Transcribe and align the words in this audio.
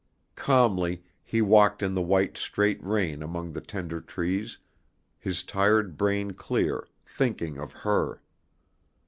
Calmly 0.35 1.03
he 1.23 1.43
walked 1.43 1.83
in 1.83 1.93
the 1.93 2.01
white 2.01 2.35
straight 2.35 2.83
rain 2.83 3.21
among 3.21 3.51
the 3.51 3.61
tender 3.61 4.01
trees, 4.01 4.57
his 5.19 5.43
tired 5.43 5.95
brain 5.95 6.31
clear, 6.31 6.87
thinking 7.05 7.59
of 7.59 7.71
her. 7.71 8.19